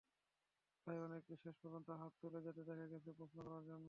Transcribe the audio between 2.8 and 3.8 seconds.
গেছে প্রশ্ন করার জন্য।